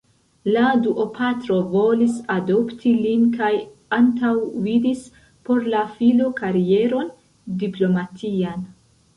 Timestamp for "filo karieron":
6.01-7.13